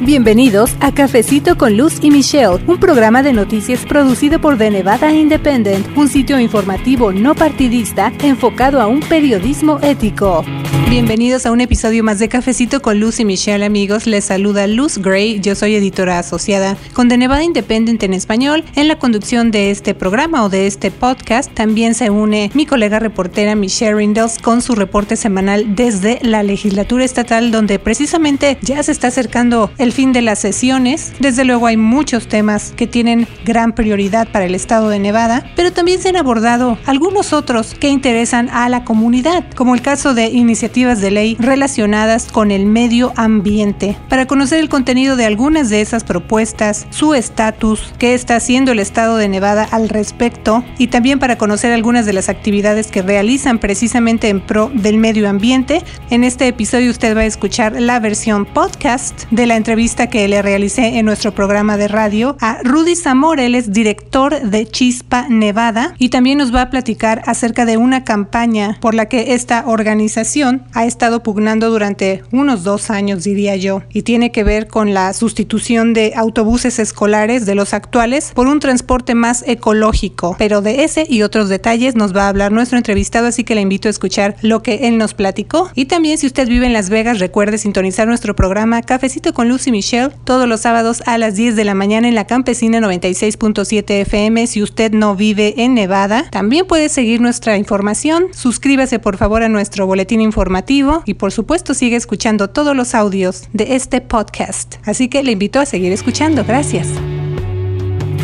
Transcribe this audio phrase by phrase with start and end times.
[0.00, 5.12] Bienvenidos a Cafecito con Luz y Michelle, un programa de noticias producido por The Nevada
[5.12, 10.44] Independent, un sitio informativo no partidista enfocado a un periodismo ético.
[10.88, 14.06] Bienvenidos a un episodio más de Cafecito con Luz y Michelle, amigos.
[14.06, 18.64] Les saluda Luz Gray, yo soy editora asociada con The Nevada Independent en español.
[18.76, 23.00] En la conducción de este programa o de este podcast también se une mi colega
[23.00, 28.92] reportera Michelle Rindels con su reporte semanal desde la legislatura estatal, donde precisamente ya se
[28.92, 31.12] está acercando el fin de las sesiones.
[31.18, 35.72] Desde luego hay muchos temas que tienen gran prioridad para el estado de Nevada, pero
[35.72, 40.26] también se han abordado algunos otros que interesan a la comunidad, como el caso de
[40.26, 43.96] iniciativas de ley relacionadas con el medio ambiente.
[44.08, 48.78] Para conocer el contenido de algunas de esas propuestas, su estatus, qué está haciendo el
[48.78, 53.58] estado de Nevada al respecto y también para conocer algunas de las actividades que realizan
[53.58, 58.44] precisamente en pro del medio ambiente, en este episodio usted va a escuchar la versión
[58.44, 63.44] podcast de la entrevista que le realicé en nuestro programa de radio a Rudy Zamora,
[63.44, 68.02] él es director de Chispa Nevada y también nos va a platicar acerca de una
[68.02, 73.82] campaña por la que esta organización ha estado pugnando durante unos dos años, diría yo,
[73.92, 78.58] y tiene que ver con la sustitución de autobuses escolares de los actuales por un
[78.58, 80.34] transporte más ecológico.
[80.38, 83.60] Pero de ese y otros detalles nos va a hablar nuestro entrevistado, así que le
[83.60, 85.70] invito a escuchar lo que él nos platicó.
[85.76, 89.67] Y también si usted vive en Las Vegas, recuerde sintonizar nuestro programa Cafecito con Lucy
[89.70, 94.46] Michelle todos los sábados a las 10 de la mañana en la Campesina 96.7 FM.
[94.46, 98.26] Si usted no vive en Nevada, también puede seguir nuestra información.
[98.32, 103.48] Suscríbase por favor a nuestro boletín informativo y por supuesto sigue escuchando todos los audios
[103.52, 104.76] de este podcast.
[104.84, 106.44] Así que le invito a seguir escuchando.
[106.44, 106.88] Gracias.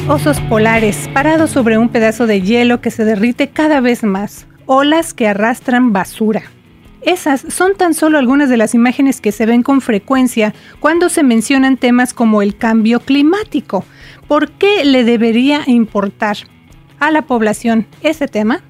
[0.08, 4.46] Osos polares parados sobre un pedazo de hielo que se derrite cada vez más.
[4.66, 6.53] Olas que arrastran basura.
[7.04, 11.22] Esas son tan solo algunas de las imágenes que se ven con frecuencia cuando se
[11.22, 13.84] mencionan temas como el cambio climático.
[14.26, 16.38] ¿Por qué le debería importar
[16.98, 18.62] a la población ese tema?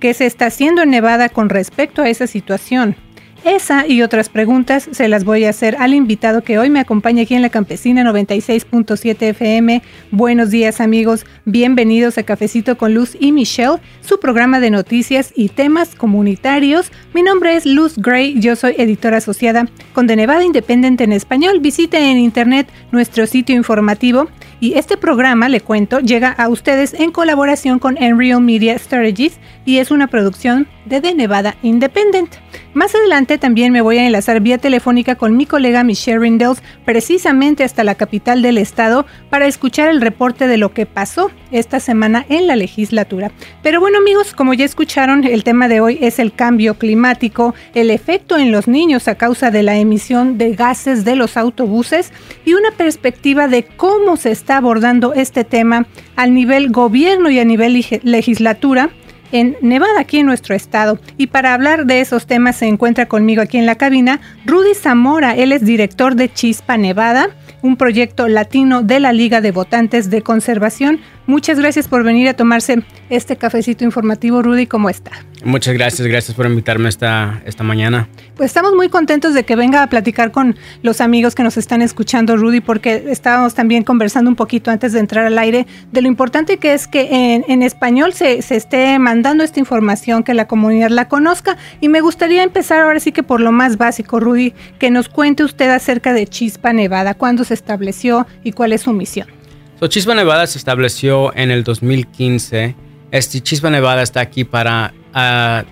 [0.00, 2.96] ¿Qué se está haciendo en Nevada con respecto a esa situación?
[3.44, 7.24] Esa y otras preguntas se las voy a hacer al invitado que hoy me acompaña
[7.24, 9.82] aquí en la Campesina 96.7 FM.
[10.10, 15.50] Buenos días amigos, bienvenidos a Cafecito con Luz y Michelle, su programa de noticias y
[15.50, 16.90] temas comunitarios.
[17.12, 21.60] Mi nombre es Luz Gray, yo soy editora asociada con The Nevada Independent en español.
[21.60, 24.26] Visite en internet nuestro sitio informativo
[24.60, 29.78] y este programa, le cuento, llega a ustedes en colaboración con Enreal Media Strategies y
[29.78, 32.34] es una producción de The Nevada Independent.
[32.74, 37.62] Más adelante también me voy a enlazar vía telefónica con mi colega Michelle Rindels precisamente
[37.62, 42.26] hasta la capital del estado para escuchar el reporte de lo que pasó esta semana
[42.28, 43.30] en la legislatura.
[43.62, 47.90] Pero bueno amigos, como ya escucharon, el tema de hoy es el cambio climático, el
[47.90, 52.12] efecto en los niños a causa de la emisión de gases de los autobuses
[52.44, 57.44] y una perspectiva de cómo se está abordando este tema al nivel gobierno y a
[57.44, 58.90] nivel legislatura
[59.32, 60.98] en Nevada, aquí en nuestro estado.
[61.16, 65.34] Y para hablar de esos temas se encuentra conmigo aquí en la cabina Rudy Zamora,
[65.34, 70.22] él es director de Chispa Nevada, un proyecto latino de la Liga de Votantes de
[70.22, 71.00] Conservación.
[71.26, 75.10] Muchas gracias por venir a tomarse este cafecito informativo, Rudy, ¿cómo está?
[75.42, 78.08] Muchas gracias, gracias por invitarme esta, esta mañana.
[78.36, 81.80] Pues estamos muy contentos de que venga a platicar con los amigos que nos están
[81.80, 86.08] escuchando, Rudy, porque estábamos también conversando un poquito antes de entrar al aire de lo
[86.08, 90.90] importante que es que en, español se, se esté mandando esta información, que la comunidad
[90.90, 91.56] la conozca.
[91.80, 95.44] Y me gustaría empezar ahora sí que por lo más básico, Rudy, que nos cuente
[95.44, 99.43] usted acerca de Chispa Nevada, cuándo se estableció y cuál es su misión.
[99.88, 102.74] Chispa Nevada se estableció en el 2015.
[103.10, 105.64] Este Chispa Nevada está aquí para ah,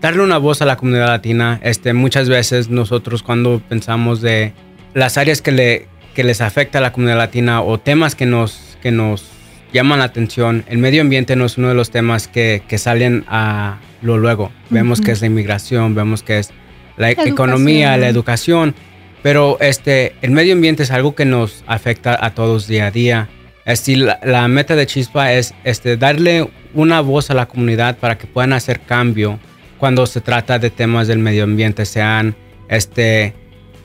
[0.00, 1.60] darle una voz a la comunidad latina.
[1.62, 4.52] Este, muchas veces nosotros cuando pensamos de
[4.94, 8.76] las áreas que, le, que les afecta a la comunidad latina o temas que nos,
[8.82, 9.24] que nos
[9.72, 13.24] llaman la atención, el medio ambiente no es uno de los temas que, que salen
[13.28, 14.50] a lo luego.
[14.70, 16.50] Vemos que es la inmigración, vemos que es
[16.96, 18.74] la, economía, la educación,
[19.22, 23.28] pero este, el medio ambiente es algo que nos afecta a todos día a día.
[23.70, 28.26] Este, la, meta de Chispa es este, darle una voz a la comunidad para que
[28.26, 29.38] puedan hacer cambio
[29.78, 32.34] cuando se trata de temas del medio ambiente, sean
[32.68, 33.34] este,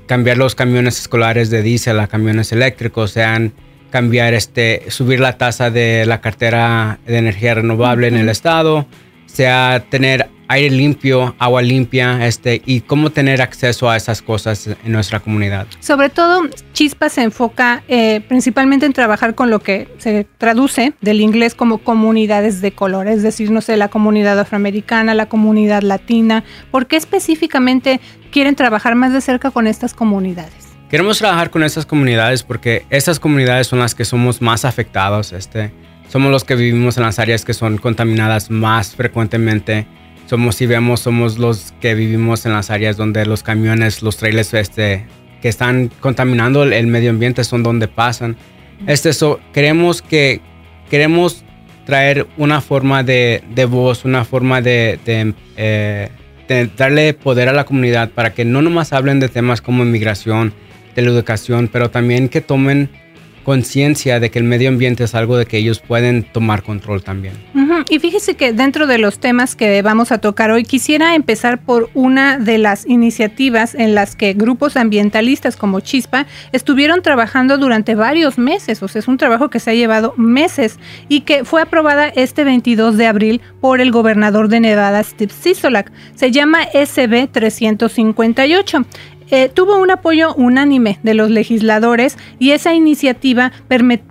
[0.08, 3.54] cambiar los camiones escolares de diésel a camiones eléctricos, sean
[3.92, 8.86] cambiar, este, subir la tasa de la cartera de energía renovable en el estado,
[9.26, 14.92] sea tener aire limpio, agua limpia, este, y cómo tener acceso a esas cosas en
[14.92, 15.68] nuestra comunidad.
[15.80, 16.44] Sobre todo,
[16.74, 21.80] Chispa se enfoca eh, principalmente en trabajar con lo que se traduce del inglés como
[21.80, 26.44] comunidades de color, es decir, no sé, la comunidad afroamericana, la comunidad latina.
[26.72, 28.00] ¿Por qué específicamente
[28.32, 30.66] quieren trabajar más de cerca con estas comunidades?
[30.90, 35.34] queremos trabajar con esas comunidades porque esas comunidades son las que somos más afectados.
[35.34, 35.74] Este,
[36.08, 39.88] somos los que vivimos en las áreas que son contaminadas más frecuentemente.
[40.26, 44.54] Somos, si vemos, somos los que vivimos en las áreas donde los camiones, los trailers
[44.56, 45.06] este,
[45.42, 48.36] que están contaminando el, medio ambiente son donde pasan.
[48.88, 50.42] Este, so, queremos que
[50.90, 51.44] queremos
[51.86, 56.10] traer una forma de, de voz, una forma de, de, eh,
[56.48, 60.54] de, darle poder a la comunidad para que no nomás hablen de temas como inmigración,
[60.96, 62.90] de la educación, pero también que tomen
[63.46, 67.34] conciencia de que el medio ambiente es algo de que ellos pueden tomar control también.
[67.90, 71.90] Y fíjese que dentro de los temas que vamos a tocar hoy, quisiera empezar por
[71.94, 78.38] una de las iniciativas en las que grupos ambientalistas como Chispa estuvieron trabajando durante varios
[78.40, 82.08] meses, o sea, es un trabajo que se ha llevado meses y que fue aprobada
[82.08, 85.92] este 22 de abril por el gobernador de Nevada, Steve Sisolak.
[86.16, 88.86] Se llama SB 358.
[89.32, 93.52] Eh, tuvo un apoyo unánime de los legisladores y esa iniciativa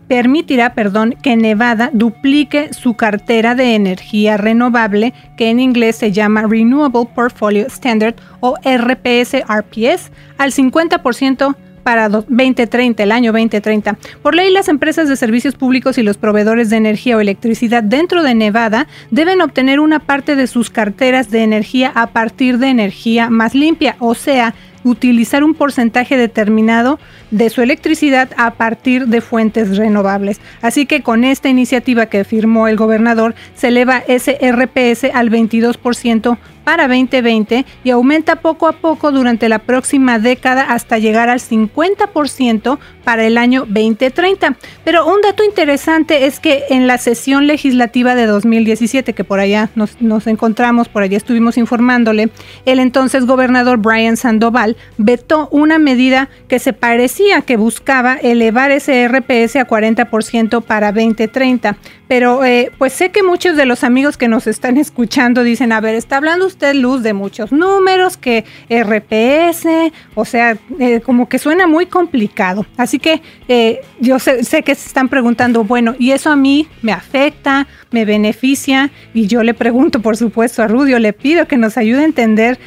[0.08, 6.43] permitirá perdón, que Nevada duplique su cartera de energía renovable, que en inglés se llama
[6.43, 13.96] Renewable Portfolio Standard o RPS-RPS, al 50% para 2030, el año 2030.
[14.22, 18.22] Por ley, las empresas de servicios públicos y los proveedores de energía o electricidad dentro
[18.22, 23.31] de Nevada deben obtener una parte de sus carteras de energía a partir de energía
[23.31, 26.98] más limpia, o sea, utilizar un porcentaje determinado
[27.31, 30.40] de su electricidad a partir de fuentes renovables.
[30.62, 36.38] Así que con esta iniciativa que firmó el gobernador, se eleva ese RPS al 22%
[36.64, 42.78] para 2020 y aumenta poco a poco durante la próxima década hasta llegar al 50%
[43.04, 44.56] para el año 2030.
[44.82, 49.69] Pero un dato interesante es que en la sesión legislativa de 2017, que por allá
[49.75, 52.31] nos, nos encontramos, por allá estuvimos informándole,
[52.64, 59.06] el entonces gobernador Brian Sandoval vetó una medida que se parecía que buscaba elevar ese
[59.09, 61.76] RPS a 40% para 2030.
[62.06, 65.81] Pero eh, pues sé que muchos de los amigos que nos están escuchando dicen, a
[65.81, 69.67] ver, está hablando usted, Luz, de muchos números, que RPS,
[70.15, 72.67] o sea, eh, como que suena muy complicado.
[72.77, 76.69] Así que eh, yo sé, sé, que se están preguntando, bueno, ¿y eso a mí
[76.82, 78.91] me afecta, me beneficia?
[79.15, 82.59] Y yo le pregunto, por supuesto, a Rudio, le pido que nos ayude a entender,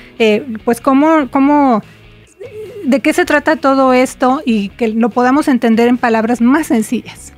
[0.66, 1.84] pues, cómo, cómo
[2.88, 7.34] de qué se trata todo esto y que lo podamos entender en palabras más sencillas.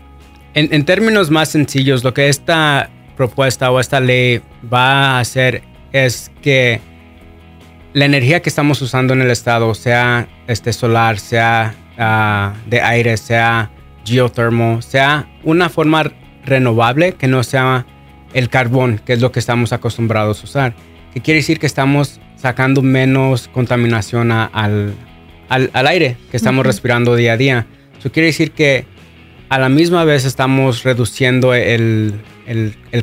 [0.54, 4.42] En, términos más sencillos, lo que esta propuesta o esta ley
[4.72, 6.82] va a hacer es que
[7.94, 13.18] la energía que estamos usando en el estado, sea este solar, sea ah, de aire,
[13.18, 13.72] sea
[14.06, 16.12] geothermo, sea una forma
[16.46, 17.86] renovable que no sea
[18.34, 20.74] el carbón, que es lo que estamos acostumbrados a usar.
[21.14, 24.94] Que quiere decir que estamos sacando menos contaminación al,
[25.50, 27.68] al, aire que estamos respirando día a día.
[28.00, 28.86] Eso quiere decir que
[29.50, 32.14] a la misma vez estamos reduciendo el,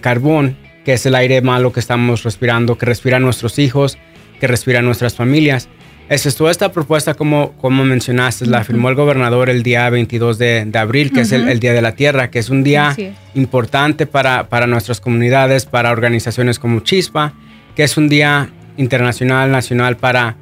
[0.01, 3.99] carbón, que es el aire malo que estamos respirando, que respiran nuestros hijos,
[4.41, 5.69] que respiran nuestras familias.
[6.09, 10.39] Esa es toda esta propuesta, como, como mencionaste, la firmó el gobernador el día 22
[10.39, 12.95] de, abril, que es el, Día de la Tierra, que es un día
[13.35, 17.35] importante para, para nuestras comunidades, para organizaciones como Chispa,
[17.75, 20.37] que es un día internacional, nacional para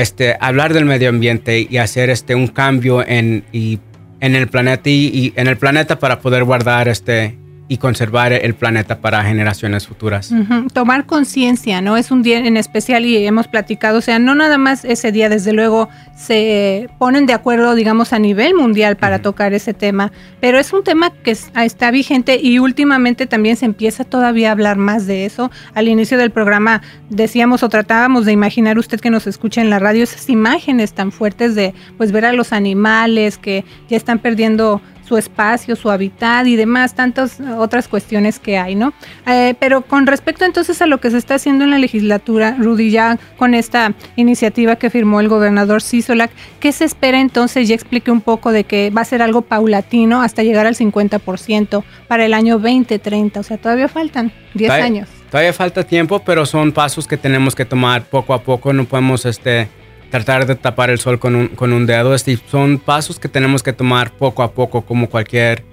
[0.00, 3.78] este, hablar del medio ambiente y hacer este, un cambio en, y
[4.20, 8.98] en el planeta y, en el planeta para poder guardar este y conservar el planeta
[8.98, 10.32] para generaciones futuras.
[10.72, 11.98] Tomar conciencia, ¿no?
[11.98, 15.28] Es un día en especial y hemos platicado, o sea, no nada más ese día,
[15.28, 20.58] desde luego se ponen de acuerdo, digamos, a nivel mundial para tocar ese tema, pero
[20.58, 25.06] es un tema que está vigente y últimamente también se empieza todavía a hablar más
[25.06, 25.50] de eso.
[25.74, 29.78] Al inicio del programa decíamos o tratábamos de imaginar usted que nos escucha en la
[29.78, 34.80] radio esas imágenes tan fuertes de pues ver a los animales que ya están perdiendo
[35.08, 38.92] su espacio, su hábitat y demás, tantas otras cuestiones que hay, ¿no?
[39.26, 42.90] Eh, pero con respecto entonces a lo que se está haciendo en la legislatura, Rudy,
[42.90, 47.68] ya con esta iniciativa que firmó el gobernador Sisolak, ¿qué se espera entonces?
[47.68, 51.82] Ya explique un poco de que va a ser algo paulatino hasta llegar al 50%
[52.06, 55.08] para el año 2030, o sea, todavía faltan 10 años.
[55.30, 59.24] Todavía falta tiempo, pero son pasos que tenemos que tomar poco a poco, no podemos
[59.24, 59.68] este
[60.10, 62.14] tratar de tapar el sol con un, con un dedo.
[62.14, 65.64] Este, son pasos que tenemos que tomar poco a poco como cualquier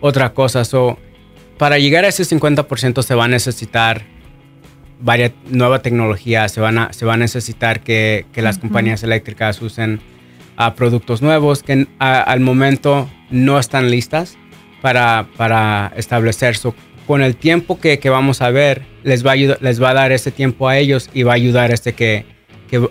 [0.00, 0.64] otra cosa.
[0.64, 0.98] So,
[1.58, 4.02] para llegar a ese 50% se va a necesitar
[5.00, 9.60] varias nueva tecnología, se, van a, se va a necesitar que, que las compañías eléctricas
[9.62, 10.00] usen
[10.56, 14.36] a productos nuevos que al momento no están listas
[14.82, 16.56] para, para establecer.
[16.56, 16.74] So,
[17.06, 20.12] con el tiempo que, que, vamos a ver, les va, a les va a dar
[20.12, 22.26] ese tiempo a ellos y va a ayudar este que,
[22.68, 22.86] que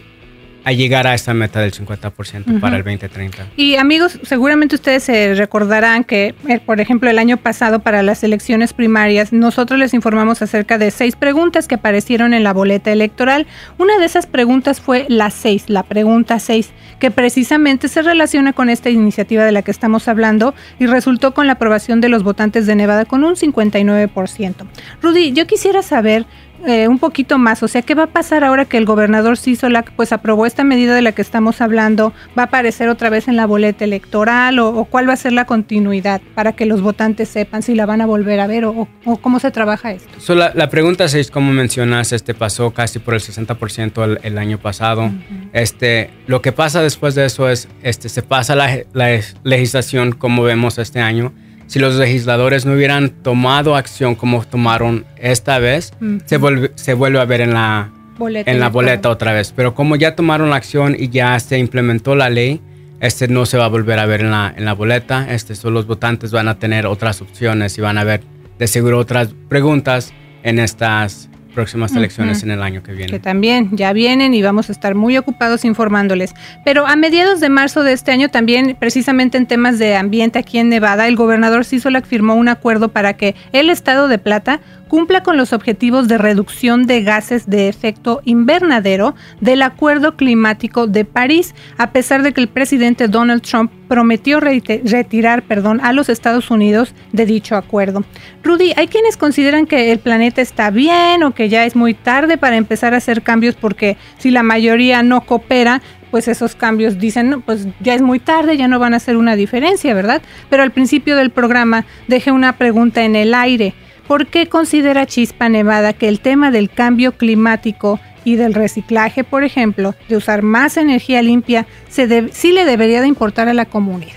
[0.67, 3.47] a llegar a esta meta del 50% para el 2030.
[3.55, 8.21] Y amigos, seguramente ustedes se recordarán que, eh, por ejemplo, el año pasado para las
[8.21, 13.47] elecciones primarias, nosotros les informamos acerca de seis preguntas que aparecieron en la boleta electoral.
[13.77, 18.69] Una de esas preguntas fue la seis, la pregunta seis, que precisamente se relaciona con
[18.69, 22.65] esta iniciativa de la que estamos hablando y resultó con la aprobación de los votantes
[22.65, 24.53] de Nevada con un 59%.
[25.01, 26.25] Rudy, yo quisiera saber
[26.65, 27.61] eh, un poquito más.
[27.63, 30.95] O sea, ¿qué va a pasar ahora que el gobernador Sisolak pues aprobó esta medida
[30.95, 32.13] de la que estamos hablando?
[32.37, 35.45] ¿Va a aparecer otra vez en la boleta electoral o, cuál va a ser la
[35.45, 38.87] continuidad para que los votantes sepan si la van a volver a ver o,
[39.21, 40.35] cómo se trabaja esto?
[40.35, 45.11] la, pregunta es, como mencionas, este pasó casi por el 60% el, año pasado.
[45.53, 50.43] este, lo que pasa después de eso es, este, se pasa la, la legislación como
[50.43, 51.33] vemos este año
[51.67, 55.93] si los legisladores no hubieran tomado acción como tomaron esta vez,
[56.25, 59.53] se, vuelve, se vuelve a ver en la boleta, en la boleta otra vez.
[59.55, 62.61] Pero como ya tomaron la acción y ya se implementó la ley,
[62.99, 65.27] este no se va a volver a ver en la, en la boleta.
[65.33, 68.21] Este, solo los votantes van a tener otras opciones y van a ver
[68.57, 73.11] de seguro otras preguntas en estas próximas elecciones en el año que viene.
[73.11, 76.35] Que también ya vienen y vamos a estar muy ocupados informándoles.
[76.63, 80.59] Pero a mediados de marzo de este año también, precisamente en temas de ambiente aquí
[80.59, 85.23] en Nevada, el gobernador Sisolak firmó un acuerdo para que el estado de Plata cumpla
[85.23, 91.55] con los objetivos de reducción de gases de efecto invernadero del Acuerdo Climático de París,
[91.77, 96.93] a pesar de que el presidente Donald Trump prometió retirar perdón, a los Estados Unidos
[97.13, 98.03] de dicho acuerdo.
[98.43, 102.37] Rudy, hay quienes consideran que el planeta está bien o que ya es muy tarde
[102.37, 107.41] para empezar a hacer cambios porque si la mayoría no coopera, pues esos cambios dicen,
[107.41, 110.21] pues ya es muy tarde, ya no van a hacer una diferencia, ¿verdad?
[110.49, 113.73] Pero al principio del programa dejé una pregunta en el aire.
[114.07, 119.43] ¿Por qué considera Chispa Nevada que el tema del cambio climático y del reciclaje, por
[119.43, 124.13] ejemplo, de usar más energía limpia, se sí le debería de importar a la comunidad?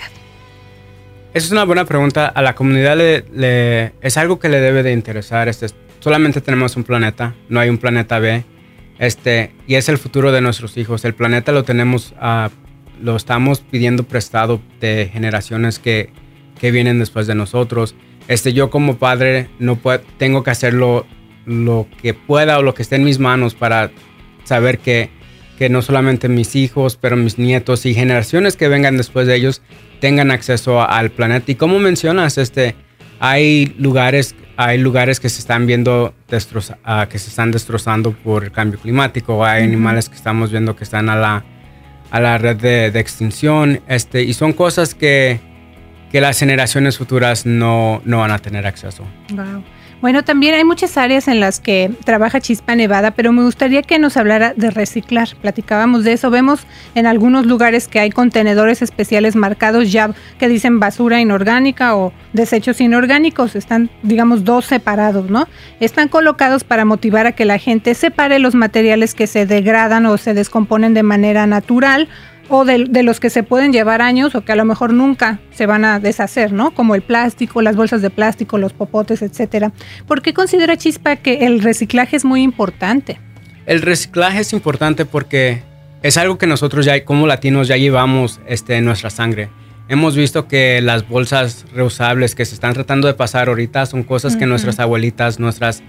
[1.34, 2.26] Esa es una buena pregunta.
[2.26, 5.48] A la comunidad le, es algo que le debe de interesar.
[5.48, 5.66] Este,
[5.98, 8.44] solamente tenemos un planeta, no hay un planeta B.
[9.00, 11.04] Este, y es el futuro de nuestros hijos.
[11.04, 12.48] El planeta lo tenemos, uh,
[13.02, 16.10] lo estamos pidiendo prestado de generaciones que,
[16.60, 17.96] que vienen después de nosotros
[18.30, 21.04] este, yo como padre no puedo, tengo que hacer lo,
[22.00, 23.90] que pueda o lo que esté en mis manos para
[24.44, 25.10] saber que,
[25.58, 29.62] que no solamente mis hijos, pero mis nietos y generaciones que vengan después de ellos
[30.00, 31.50] tengan acceso al planeta.
[31.50, 32.76] Y como mencionas, este,
[33.18, 38.44] hay lugares, hay lugares que se están viendo destroza, ah, que se están destrozando por
[38.44, 39.44] el cambio climático.
[39.44, 41.44] Hay animales que estamos viendo que están a la,
[42.12, 43.80] a la red de, de extinción.
[43.88, 45.40] Este, y son cosas que,
[46.10, 49.04] que las generaciones futuras no, no van a tener acceso.
[50.00, 53.98] Bueno, también hay muchas áreas en las que trabaja Chispa Nevada, pero me gustaría que
[53.98, 55.28] nos hablara de reciclar.
[55.42, 56.30] Platicábamos de eso.
[56.30, 62.14] Vemos en algunos lugares que hay contenedores especiales marcados ya que dicen basura inorgánica o
[62.32, 63.54] desechos inorgánicos.
[63.54, 65.46] Están, digamos, dos separados, ¿no?
[65.80, 70.16] Están colocados para motivar a que la gente separe los materiales que se degradan o
[70.16, 72.08] se descomponen de manera natural
[72.50, 75.66] o de, los que se pueden llevar años o que a lo mejor nunca se
[75.66, 76.72] van a deshacer, ¿no?
[76.72, 79.72] Como el plástico, las bolsas de plástico, los popotes, etcétera.
[80.06, 83.20] ¿Por qué considera Chispa que el reciclaje es muy importante?
[83.66, 85.62] El reciclaje es importante porque
[86.02, 89.48] es algo que nosotros ya como latinos ya llevamos este, en nuestra sangre.
[89.88, 94.36] Hemos visto que las bolsas reusables que se están tratando de pasar ahorita son cosas
[94.36, 95.82] que nuestras abuelitas, nuestras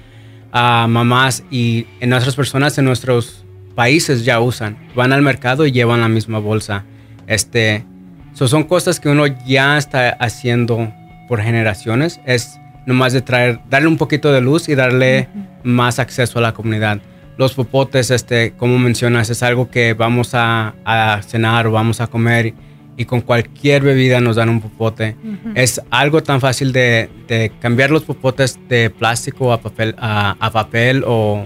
[0.51, 4.77] ah, mamás y en nuestras personas en nuestros países ya usan.
[4.95, 6.85] Van al mercado y llevan la misma bolsa.
[7.27, 7.85] Este,
[8.33, 10.91] son cosas que uno ya está haciendo
[11.27, 12.19] por generaciones.
[12.25, 15.29] Es nomás de traer, darle un poquito de luz y darle
[15.63, 17.01] más acceso a la comunidad.
[17.37, 20.73] Los popotes, este, como mencionas, es algo que vamos a,
[21.25, 22.53] cenar o vamos a comer
[22.97, 25.15] y con cualquier bebida nos dan un popote.
[25.55, 31.45] Es algo tan fácil de, cambiar los popotes de plástico a papel, a papel o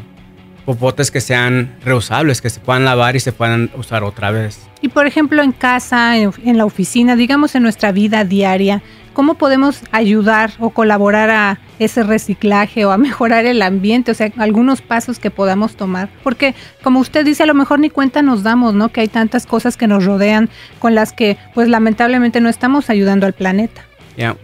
[0.65, 4.60] popotes que sean reusables, que se puedan lavar y se puedan usar otra vez.
[4.81, 8.81] Y por ejemplo en casa, en, la oficina, digamos en nuestra vida diaria,
[9.13, 14.12] ¿cómo podemos ayudar o colaborar a ese reciclaje o a mejorar el ambiente?
[14.12, 16.10] O sea, algunos pasos que podamos tomar.
[16.24, 18.89] Porque como usted dice, a lo mejor ni cuenta nos damos, ¿no?
[18.89, 23.25] Que hay tantas cosas que nos rodean con las que pues lamentablemente no estamos ayudando
[23.25, 23.86] al planeta.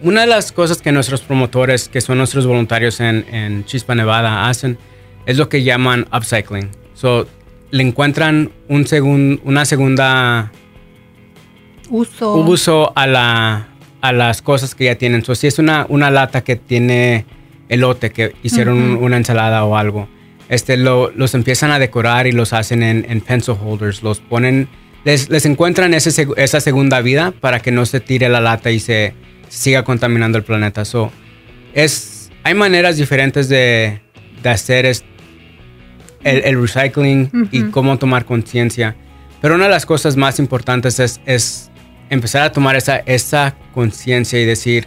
[0.02, 4.48] Una de las cosas que nuestros promotores, que son nuestros voluntarios en, en Chispa Nevada,
[4.48, 4.76] hacen
[5.26, 6.70] es lo que llaman upcycling.
[6.94, 7.26] So,
[7.70, 10.52] le encuentran un segun, una segunda
[11.90, 13.68] uso, uso a, la,
[14.00, 15.24] a las cosas que ya tienen.
[15.24, 17.24] So, si es una, una lata que tiene
[17.68, 20.08] elote, que hicieron una ensalada o algo,
[20.48, 24.68] este, los empiezan a decorar y los hacen en, pencil holders, los ponen,
[25.04, 28.78] les, les encuentran ese, esa segunda vida para que no se tire la lata y
[28.78, 29.14] se,
[29.52, 30.84] siga contaminando el planeta.
[30.84, 31.12] So,
[31.74, 34.00] es, hay maneras diferentes de,
[34.42, 34.86] de hacer
[36.24, 38.96] el, el, recycling y cómo tomar conciencia.
[39.40, 41.70] Pero una de las cosas más importantes es, es
[42.10, 44.86] empezar a tomar esa, esa conciencia y decir,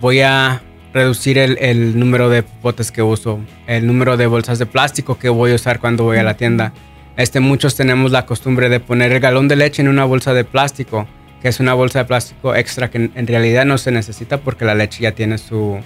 [0.00, 4.66] voy a reducir el, el, número de potes que uso, el número de bolsas de
[4.66, 6.72] plástico que voy a usar cuando voy a la tienda.
[7.16, 10.44] Este, muchos tenemos la costumbre de poner el galón de leche en una bolsa de
[10.44, 11.06] plástico,
[11.40, 14.74] que es una bolsa de plástico extra que en, realidad no se necesita porque la
[14.74, 15.78] leche ya tiene su,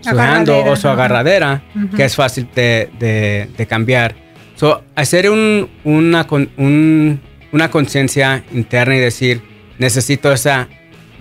[0.00, 1.62] su o su agarradera,
[1.96, 4.14] que es fácil de, de, de cambiar.
[4.54, 6.26] So, hacer un, una,
[6.56, 7.20] un,
[7.52, 9.42] una conciencia interna y decir,
[9.78, 10.68] necesito esa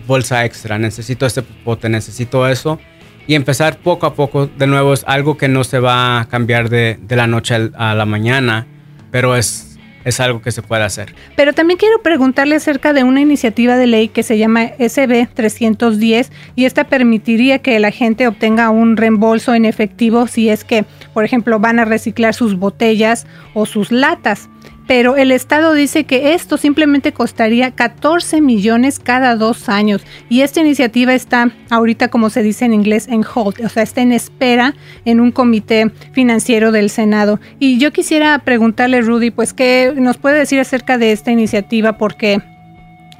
[0.07, 2.79] bolsa extra, necesito ese pote, necesito eso.
[3.27, 6.69] Y empezar poco a poco, de nuevo, es algo que no se va a cambiar
[6.69, 8.67] de, de la noche a la mañana,
[9.11, 9.74] pero es
[10.05, 11.13] es algo que se puede hacer.
[11.35, 16.31] Pero también quiero preguntarle acerca de una iniciativa de ley que se llama SB 310
[16.55, 21.25] y esta permitiría que la gente obtenga un reembolso en efectivo si es que, por
[21.25, 24.47] ejemplo, van a reciclar sus botellas o sus latas
[24.87, 30.61] pero el Estado dice que esto simplemente costaría 14 millones cada dos años y esta
[30.61, 34.75] iniciativa está ahorita, como se dice en inglés, en hold, o sea, está en espera
[35.05, 37.39] en un comité financiero del Senado.
[37.59, 41.97] Y yo quisiera preguntarle, Rudy, pues, ¿qué nos puede decir acerca de esta iniciativa?
[41.97, 42.41] Porque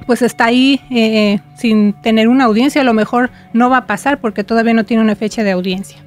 [0.06, 4.20] pues está ahí eh, sin tener una audiencia, a lo mejor no va a pasar
[4.20, 6.05] porque todavía no tiene una fecha de audiencia.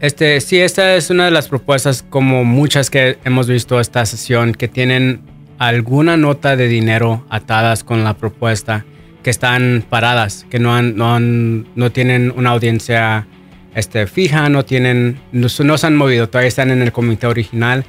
[0.00, 4.52] Este, sí, esta es una de las propuestas, como muchas que hemos visto esta sesión,
[4.52, 5.22] que tienen
[5.58, 8.84] alguna nota de dinero atadas con la propuesta,
[9.22, 13.26] que están paradas, que no, han, no, no tienen una audiencia
[13.74, 17.84] este, fija, no, tienen, no, se han movido, todavía están en el comité original.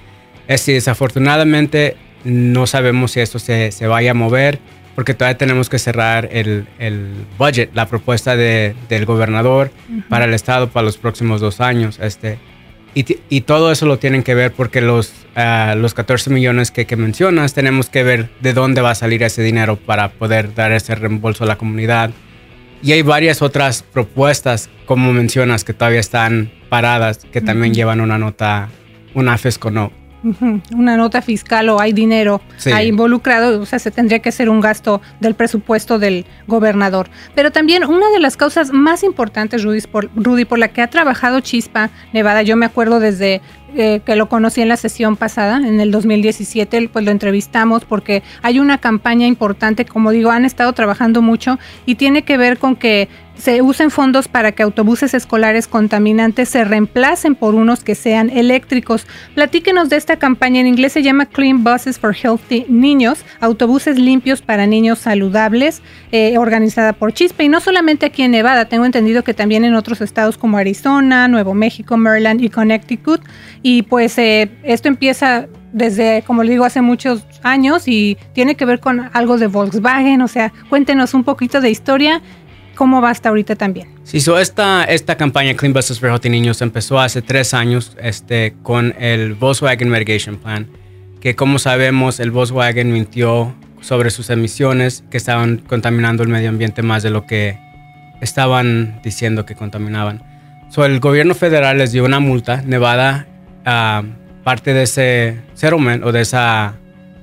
[0.48, 4.60] Este, desafortunadamente no sabemos si esto se, se vaya a mover
[4.98, 9.70] porque todavía tenemos que cerrar el, el budget, la propuesta de, del gobernador
[10.10, 12.00] para el Estado para los próximos dos años.
[12.02, 12.40] Este,
[12.96, 16.88] y, y todo eso lo tienen que ver porque los, uh, los 14 millones que,
[16.88, 20.72] que, mencionas, tenemos que ver de dónde va a salir ese dinero para poder dar
[20.72, 22.10] ese reembolso a la comunidad.
[22.82, 28.18] Y hay varias otras propuestas, como mencionas, que todavía están paradas, que también llevan una
[28.18, 28.70] nota,
[29.14, 30.07] una FESCO no
[30.76, 32.42] una nota fiscal o hay dinero
[32.74, 37.10] ahí involucrado, o sea, se tendría que hacer un gasto del presupuesto del gobernador.
[37.36, 40.90] Pero también una de las causas más importantes, Rudy, por, Rudy, por la que ha
[40.90, 43.42] trabajado Chispa Nevada, yo me acuerdo desde
[43.76, 48.24] eh, que lo conocí en la sesión pasada, en el 2017, pues lo entrevistamos porque
[48.42, 52.76] hay una campaña importante, como digo, han estado trabajando mucho y tiene que ver con
[52.76, 58.30] que se usen fondos para que autobuses escolares contaminantes se reemplacen por unos que sean
[58.30, 59.06] eléctricos.
[59.36, 60.62] Platíquenos de esta campaña.
[60.62, 66.38] En inglés se llama Clean Buses for Healthy Niños, autobuses limpios para niños saludables, eh,
[66.38, 67.44] organizada por Chispa.
[67.44, 71.28] Y no solamente aquí en Nevada, tengo entendido que también en otros estados como Arizona,
[71.28, 73.22] Nuevo México, Maryland y Connecticut.
[73.62, 78.66] Y pues eh, esto empieza desde, como le digo, hace muchos años y tiene que
[78.66, 80.22] ver con algo de Volkswagen.
[80.22, 82.22] O sea, cuéntenos un poquito de historia,
[82.78, 83.90] cómo va hasta ahorita también.
[84.04, 88.56] Sí, so esta, esta campaña Clean Buses for Healthy Niños empezó hace tres años este,
[88.64, 90.68] con el Volkswagen Mitigation Plan,
[91.20, 96.84] que como sabemos el Volkswagen mintió sobre sus emisiones que estaban contaminando el medio ambiente
[96.84, 97.60] más de lo que
[98.22, 100.24] estaban diciendo que contaminaban.
[100.70, 102.62] So, el gobierno federal les dio una multa.
[102.66, 103.28] Nevada
[104.44, 106.76] parte de ese settlement o de esa...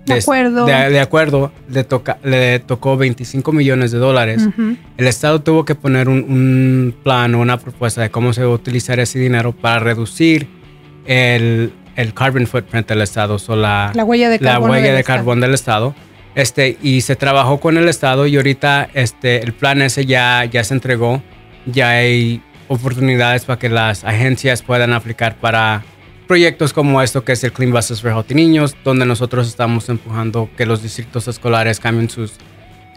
[0.06, 0.66] De, acuerdo.
[0.66, 4.46] De, acuerdo, le, toca, le tocó 25 millones de dólares.
[4.96, 8.54] El Estado tuvo que poner un, plan o una propuesta de cómo se va a
[8.54, 10.48] utilizar ese dinero para reducir
[11.06, 15.04] el, el carbon footprint del Estado, o la, la huella de carbón, la huella de
[15.04, 15.94] carbón del Estado.
[16.34, 20.64] Este, y se trabajó con el Estado y ahorita este, el plan ese ya, ya
[20.64, 21.22] se entregó.
[21.66, 25.84] Ya hay oportunidades para que las agencias puedan aplicar para
[26.26, 30.48] proyectos como esto que es el Clean Buses for Healthy Niños, donde nosotros estamos empujando
[30.56, 32.34] que los distritos escolares cambien sus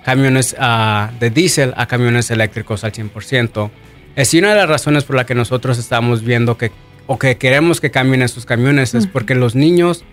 [0.03, 3.69] camiones uh, de diésel a camiones eléctricos al 100%.
[4.15, 6.71] Es una de las razones por la que nosotros estamos viendo que
[7.07, 10.03] o que queremos que cambien esos camiones es porque los niños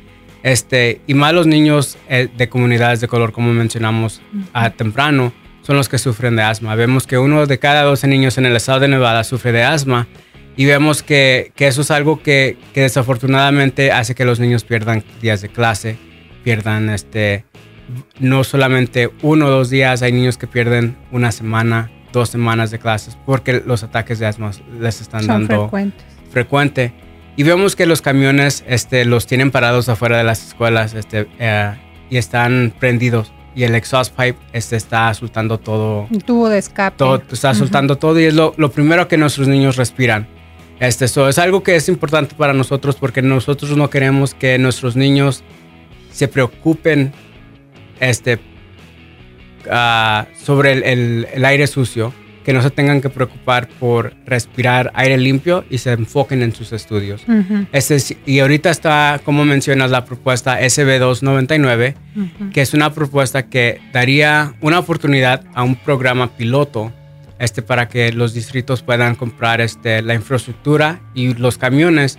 [0.45, 4.21] este y más los niños eh, de comunidades de color como mencionamos
[4.53, 6.75] a temprano son los que sufren de asma.
[6.75, 10.07] Vemos que uno de cada 12 niños en el estado de Nevada sufre de asma
[10.57, 15.05] y vemos que, que eso es algo que, que, desafortunadamente hace que los niños pierdan
[15.21, 15.97] días de clase,
[16.45, 17.45] pierdan este,
[18.19, 22.79] no solamente uno o dos días, hay niños que pierden una semana, dos semanas de
[22.79, 26.05] clases porque los ataques de asma les están dando frecuentes.
[26.31, 26.93] frecuente.
[27.37, 31.75] Y vemos que los camiones este, los tienen parados afuera de las escuelas este, eh,
[32.09, 33.33] y están prendidos.
[33.57, 36.07] Y el exhaust pipe este, está soltando todo.
[36.11, 36.97] Un tubo de escape.
[36.97, 40.29] Todo, está soltando todo y es lo, lo, primero que nuestros niños respiran.
[40.81, 44.97] Este, eso es algo que es importante para nosotros porque nosotros no queremos que nuestros
[44.97, 45.45] niños
[46.11, 47.13] se preocupen
[48.01, 48.39] este,
[49.67, 52.13] uh, sobre el, el, el aire sucio
[52.45, 56.73] que no se tengan que preocupar por respirar aire limpio y se enfoquen en sus
[56.73, 57.25] estudios.
[57.73, 61.95] este y ahorita está, como mencionas, la propuesta SB299,
[62.53, 66.93] que es una propuesta que daría una oportunidad a un programa piloto
[67.45, 72.19] este, para que los distritos puedan comprar este, la infraestructura y los camiones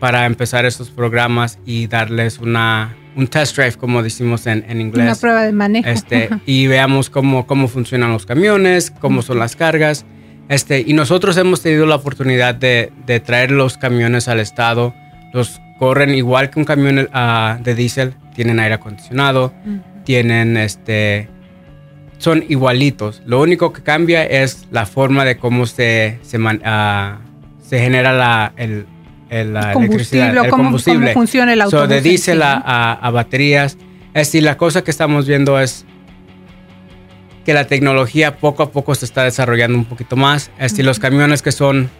[0.00, 5.04] para empezar estos programas y darles una, un test drive, como decimos en, en inglés.
[5.06, 5.88] Una prueba de manejo.
[5.88, 10.04] Este, y veamos cómo, cómo funcionan los camiones, cómo son las cargas.
[10.50, 14.92] Este, y nosotros hemos tenido la oportunidad de, de traer los camiones al estado.
[15.32, 18.14] Los corren igual que un camión uh, de diésel.
[18.34, 19.54] Tienen aire acondicionado,
[20.04, 21.30] tienen este...
[22.18, 23.22] Son igualitos.
[23.26, 26.50] Lo único que cambia es la forma de cómo se, se, uh,
[27.62, 28.86] se genera la, el,
[29.28, 31.12] el, la electricidad, el cómo, combustible.
[31.12, 31.84] Cómo funciona el autobús.
[31.84, 33.76] So, de diésel a, a, a, baterías.
[34.14, 35.84] Es decir, la cosa que estamos viendo es
[37.44, 40.50] que la tecnología poco a poco se está desarrollando un poquito más.
[40.58, 40.86] Es decir, uh -huh.
[40.86, 41.90] los camiones que son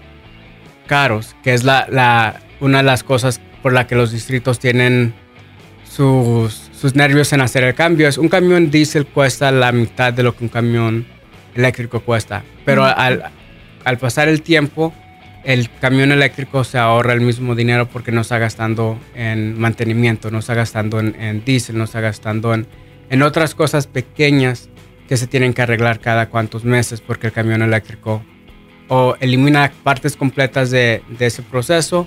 [0.87, 5.15] caros, que es la, la, una de las cosas por la que los distritos tienen
[5.91, 10.23] sus, sus nervios en hacer el cambio, es un camión diésel cuesta la mitad de
[10.23, 11.07] lo que un camión
[11.55, 12.45] eléctrico cuesta.
[12.67, 13.33] Pero al,
[13.85, 14.93] al pasar el tiempo,
[15.45, 20.41] el camión eléctrico se ahorra el mismo dinero porque no está gastando en mantenimiento, no
[20.41, 22.67] está gastando en, en diésel, no está gastando en,
[23.09, 24.69] en, otras cosas pequeñas
[25.09, 28.23] que se tienen que arreglar cada cuantos meses porque el camión eléctrico
[28.89, 32.07] o elimina partes completas de, de ese proceso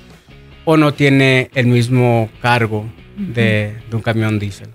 [0.66, 2.86] o no tiene el mismo cargo
[3.18, 4.70] de, un camión diésel.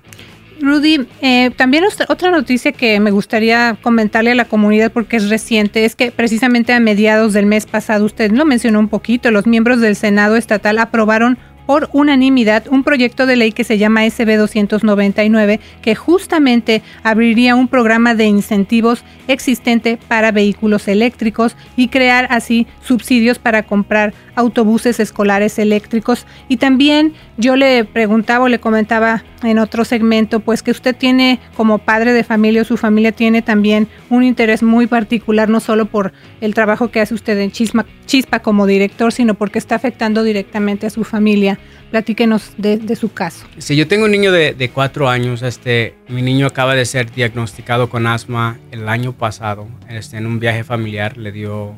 [0.60, 5.84] Rudy, eh, también otra noticia que me gustaría comentarle a la comunidad porque es reciente
[5.84, 9.80] es que precisamente a mediados del mes pasado, usted lo mencionó un poquito, los miembros
[9.80, 15.60] del Senado estatal aprobaron por unanimidad un proyecto de ley que se llama SB 299
[15.80, 23.38] que justamente abriría un programa de incentivos existente para vehículos eléctricos y crear así subsidios
[23.38, 26.26] para comprar autobuses escolares eléctricos.
[26.48, 31.40] Y también yo le preguntaba o le comentaba en otro segmento pues que usted tiene
[31.56, 35.86] como padre de familia o su familia tiene también un interés muy particular no solo
[35.86, 40.22] por el trabajo que hace usted en Chisma, Chispa como director sino porque está afectando
[40.22, 41.58] directamente a su familia.
[41.90, 43.46] Platíquenos de, su caso.
[43.58, 45.42] Sí yo tengo un niño de, de cuatro años.
[45.42, 50.38] Este mi niño acaba de ser diagnosticado con asma el año pasado este, en un
[50.38, 51.18] viaje familiar.
[51.18, 51.74] Le dio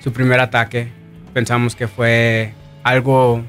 [0.00, 0.97] su primer ataque
[1.32, 3.44] pensamos que fue algo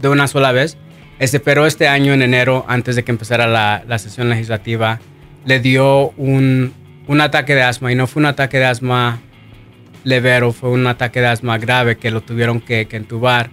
[0.00, 0.76] de una sola vez.
[1.18, 5.00] Este, pero este año, en enero, antes de que empezara la, la sesión legislativa,
[5.44, 6.72] le dio un,
[7.06, 7.92] un, ataque de asma.
[7.92, 9.20] Y no fue un ataque de asma
[10.02, 13.50] levero, fue un ataque de asma grave que lo tuvieron que, que entubar.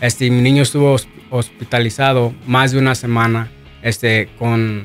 [0.00, 0.96] Este, mi niño estuvo
[1.30, 3.50] hospitalizado más de una semana
[3.82, 4.84] este, con,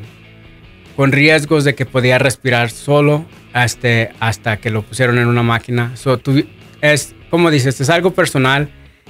[0.95, 3.25] con riesgos de que podía respirar solo
[3.55, 5.95] este, hasta que lo pusieron en una máquina.
[5.95, 6.45] So, tu,
[6.81, 8.69] es como dices, es algo personal,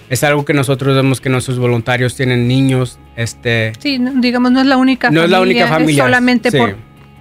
[0.10, 3.74] es algo que nosotros vemos que nuestros voluntarios tienen niños, este...
[3.80, 5.26] Sí, digamos, no es la única no familia.
[5.26, 6.04] es la única familia.
[6.04, 6.58] Es solamente sí.
[6.58, 6.76] por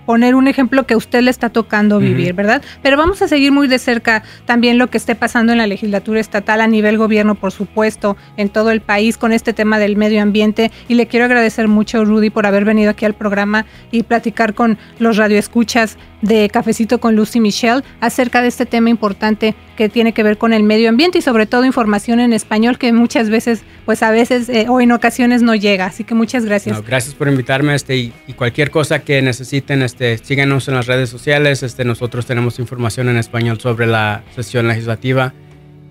[0.08, 2.36] poner un ejemplo que a usted le está tocando vivir, uh -huh.
[2.36, 2.62] ¿verdad?
[2.82, 6.18] Pero vamos a seguir muy de cerca también lo que esté pasando en la legislatura
[6.18, 10.22] estatal a nivel gobierno, por supuesto, en todo el país con este tema del medio
[10.22, 10.72] ambiente.
[10.88, 14.78] Y le quiero agradecer mucho, Rudy, por haber venido aquí al programa y platicar con
[14.98, 20.22] los radioescuchas de Cafecito con Lucy Michelle acerca de este tema importante que tiene que
[20.22, 24.02] ver con el medio ambiente y sobre todo información en español que muchas veces, pues
[24.02, 25.86] a veces eh, o en ocasiones no llega.
[25.86, 26.82] Así que muchas gracias.
[26.84, 31.08] Gracias por invitarme este, y, y, cualquier cosa que necesiten, este, síganos en las redes
[31.10, 31.62] sociales.
[31.62, 35.32] Este, nosotros tenemos información en español sobre la sesión legislativa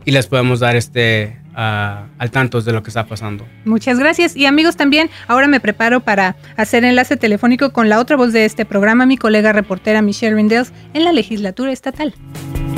[0.04, 3.48] y les podemos dar este Al tanto de lo que está pasando.
[3.66, 4.36] Muchas gracias.
[4.36, 8.46] Y amigos, también ahora me preparo para hacer enlace telefónico con la otra voz de
[8.46, 12.14] este programa, mi colega reportera Michelle Rindels, en la legislatura estatal.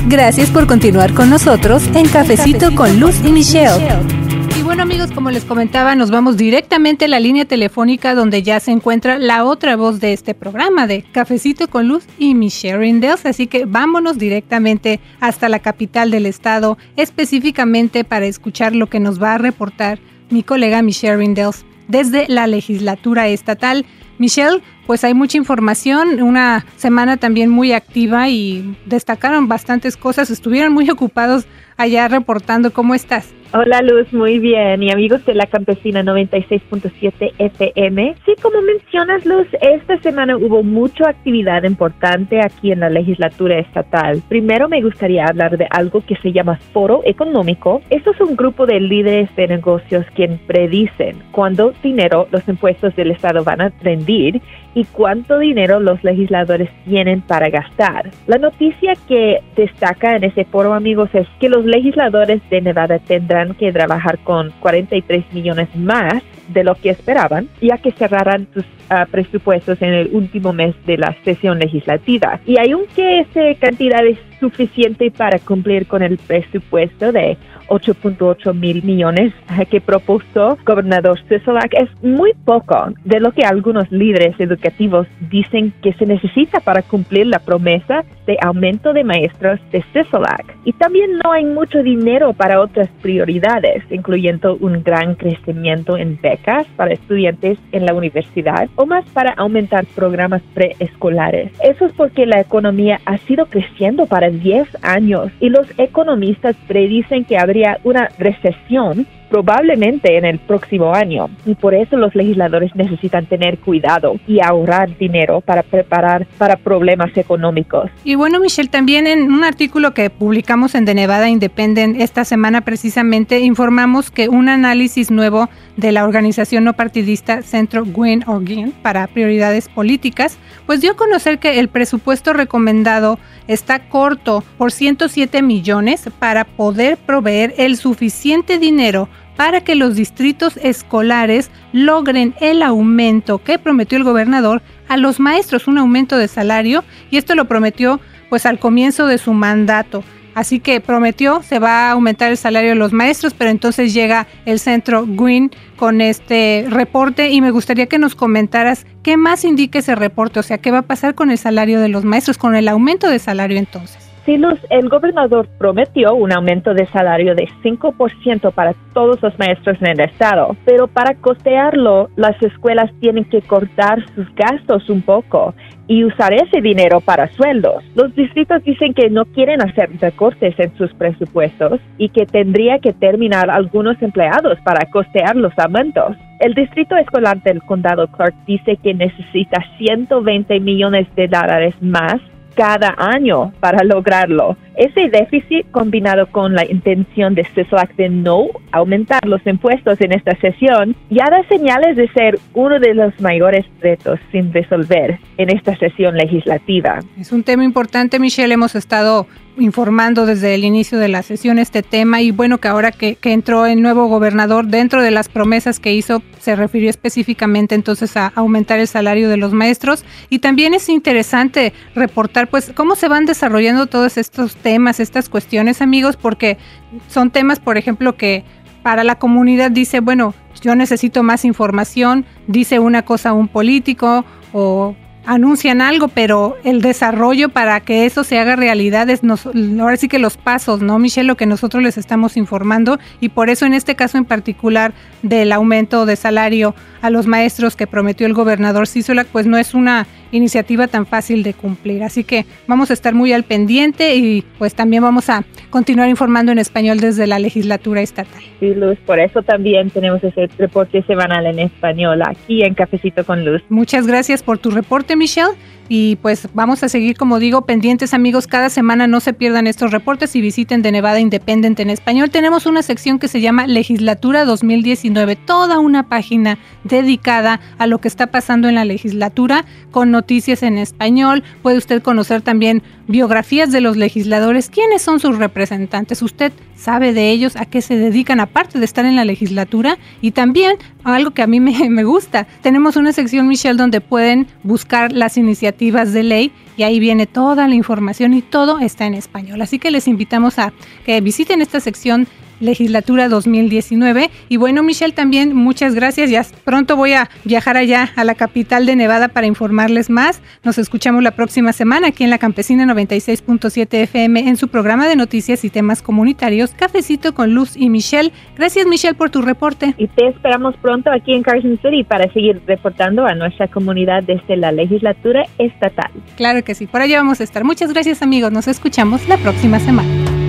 [0.07, 4.28] Gracias por continuar con nosotros en Cafecito con Luz y Michelle.
[4.57, 8.59] Y bueno amigos, como les comentaba, nos vamos directamente a la línea telefónica donde ya
[8.59, 13.25] se encuentra la otra voz de este programa de Cafecito con Luz y Michelle Rindels.
[13.25, 19.21] Así que vámonos directamente hasta la capital del estado, específicamente para escuchar lo que nos
[19.21, 23.85] va a reportar mi colega Michelle Rindels desde la legislatura estatal.
[24.19, 30.73] Michelle, pues hay mucha información, una semana también muy activa y destacaron bastantes cosas, estuvieron
[30.73, 31.45] muy ocupados
[31.79, 32.71] allá reportando.
[32.71, 33.33] ¿Cómo estás?
[33.51, 34.83] Hola Luz, muy bien.
[34.83, 38.15] Y amigos de la Campesina 96.7 FM.
[38.23, 44.21] Sí, como mencionas Luz, esta semana hubo mucha actividad importante aquí en la legislatura estatal.
[44.29, 47.81] Primero me gustaría hablar de algo que se llama Foro Económico.
[47.89, 53.09] Esto es un grupo de líderes de negocios quien predicen cuándo dinero los impuestos del
[53.09, 54.43] Estado van a rendir
[54.75, 58.11] y cuánto dinero los legisladores tienen para gastar.
[58.27, 63.53] La noticia que destaca en ese foro, amigos, es que los legisladores de Nevada tendrán
[63.55, 69.05] que trabajar con 43 millones más de lo que esperaban, ya que cerrarán sus ah,
[69.09, 72.39] presupuestos en el último mes de la sesión legislativa.
[72.45, 77.37] Y aunque esa cantidad es suficiente para cumplir con el presupuesto de
[77.69, 79.33] 8.8 mil millones
[79.69, 85.93] que propuso gobernador Sisolak es muy poco de lo que algunos líderes educativos dicen que
[85.93, 90.55] se necesita para cumplir la promesa de aumento de maestros de Sisolak.
[90.63, 96.65] Y también no hay mucho dinero para otras prioridades, incluyendo un gran crecimiento en becas
[96.75, 101.51] para estudiantes en la universidad o más para aumentar programas preescolares.
[101.63, 105.31] Eso es porque la economía ha sido creciendo para 10 años.
[105.39, 111.73] Y los economistas predicen que habría una recesión probablemente en el próximo año y por
[111.73, 117.89] eso los legisladores necesitan tener cuidado y ahorrar dinero para preparar para problemas económicos.
[118.03, 122.61] Y bueno, Michelle, también en un artículo que publicamos en The Nevada Independent esta semana
[122.61, 129.07] precisamente informamos que un análisis nuevo de la organización no partidista Centro Gwyn Orgin para
[129.07, 136.09] prioridades políticas, pues dio a conocer que el presupuesto recomendado está corto por 107 millones
[136.19, 139.09] para poder proveer el suficiente dinero
[139.39, 145.69] para que los distritos escolares logren el aumento que prometió el gobernador a los maestros,
[145.69, 150.03] un aumento de salario, y esto lo prometió pues al comienzo de su mandato.
[150.35, 154.27] Así que prometió, se va a aumentar el salario de los maestros, pero entonces llega
[154.45, 159.79] el centro Green con este reporte y me gustaría que nos comentaras qué más indica
[159.79, 162.57] ese reporte, o sea, qué va a pasar con el salario de los maestros, con
[162.57, 164.08] el aumento de salario entonces.
[164.29, 170.01] El gobernador prometió un aumento de salario de 5% para todos los maestros en el
[170.01, 175.55] estado, pero para costearlo, las escuelas tienen que cortar sus gastos un poco
[175.87, 177.83] y usar ese dinero para sueldos.
[177.95, 182.93] Los distritos dicen que no quieren hacer recortes en sus presupuestos y que tendría que
[182.93, 186.15] terminar algunos empleados para costear los aumentos.
[186.39, 192.21] El distrito escolar del condado Clark dice que necesita 120 millones de dólares más
[192.55, 194.57] cada año para lograrlo.
[194.75, 200.35] Ese déficit combinado con la intención de CESLAC de no aumentar los impuestos en esta
[200.37, 205.75] sesión ya da señales de ser uno de los mayores retos sin resolver en esta
[205.77, 206.99] sesión legislativa.
[207.19, 208.53] Es un tema importante, Michelle.
[208.53, 209.27] Hemos estado
[209.59, 213.65] informando desde el inicio de la sesión este tema y bueno que ahora que, entró
[213.65, 218.79] el nuevo gobernador dentro de las promesas que hizo se refirió específicamente entonces a aumentar
[218.79, 220.05] el salario de los maestros.
[220.29, 225.29] Y también es interesante reportar pues cómo se van desarrollando todos estos temas temas, estas
[225.29, 226.59] cuestiones, amigos, porque
[227.07, 228.43] son temas, por ejemplo, que
[228.83, 234.95] para la comunidad dice, bueno, yo necesito más información, dice una cosa un político o
[235.25, 240.07] anuncian algo, pero el desarrollo para que eso se haga realidad es nos, ahora sí
[240.07, 241.27] que los pasos, ¿no, Michelle?
[241.27, 245.51] Lo que nosotros les estamos informando y por eso en este caso en particular del
[245.51, 250.07] aumento de salario a los maestros que prometió el gobernador Císola, pues no es una
[250.31, 252.03] iniciativa tan fácil de cumplir.
[252.03, 256.51] Así que vamos a estar muy al pendiente y pues también vamos a continuar informando
[256.51, 258.41] en español desde la legislatura estatal.
[258.59, 263.45] Sí, Luz, por eso también tenemos ese reporte semanal en español aquí en Cafecito con
[263.45, 263.61] Luz.
[263.69, 265.53] Muchas gracias por tu reporte, Michelle.
[265.91, 268.45] Y pues vamos a seguir, como digo, pendientes amigos.
[268.45, 272.29] Cada semana no se pierdan estos reportes y visiten de Nevada Independent en español.
[272.29, 278.07] Tenemos una sección que se llama Legislatura 2019, toda una página dedicada a lo que
[278.07, 281.43] está pasando en la legislatura con noticias en español.
[281.63, 286.21] Puede usted conocer también biografías de los legisladores, quiénes son sus representantes.
[286.21, 289.97] Usted sabe de ellos, a qué se dedican, aparte de estar en la legislatura.
[290.21, 294.47] Y también algo que a mí me, me, gusta, tenemos una sección, Michelle, donde pueden
[294.63, 299.15] buscar las iniciativas de ley y ahí viene toda la información y todo está en
[299.15, 299.59] español.
[299.61, 300.71] Así que les invitamos a
[301.03, 302.27] que visiten esta sección
[302.59, 304.29] legislatura 2019.
[304.49, 306.29] Y bueno, Michelle, también muchas gracias.
[306.29, 310.41] Ya pronto voy a viajar allá a la capital de Nevada para informarles más.
[310.63, 315.15] Nos escuchamos la próxima semana aquí en la Campesina 96.7 FM en su programa de
[315.15, 318.31] noticias y temas comunitarios, Cafecito con Luz y Michelle.
[318.55, 319.93] Gracias, Michelle, por tu reporte.
[319.97, 324.57] Y te esperamos pronto aquí en Carson City para seguir reportando a nuestra comunidad desde
[324.57, 326.11] la legislatura estatal.
[326.37, 327.63] Claro que sí, por allá vamos a estar.
[327.63, 328.51] Muchas gracias, amigos.
[328.51, 330.48] Nos escuchamos la próxima semana.